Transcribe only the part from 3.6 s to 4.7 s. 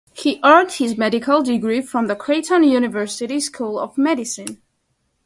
of Medicine.